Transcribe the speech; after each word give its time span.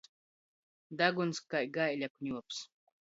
Daguns 1.01 1.41
kai 1.51 1.61
gaiļa 1.75 2.09
kņuobs. 2.15 2.63